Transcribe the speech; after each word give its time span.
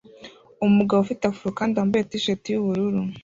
Umugabo 0.67 0.99
ufite 1.01 1.23
afro 1.31 1.47
kandi 1.57 1.73
wambaye 1.79 2.03
t-shati 2.11 2.47
yubururu 2.49 3.01